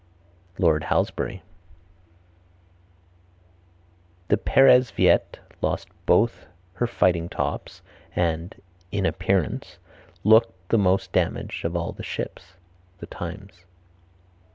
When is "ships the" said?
12.01-13.05